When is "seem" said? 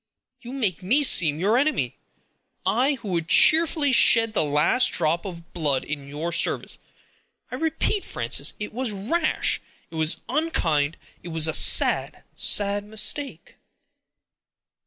1.03-1.39